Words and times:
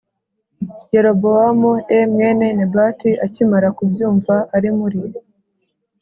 Yerobowamu 0.93 1.71
e 1.97 1.99
mwene 2.11 2.47
nebati 2.57 3.11
akimara 3.25 3.67
kubyumva 3.77 4.35
ari 4.55 4.69
muri 4.77 4.99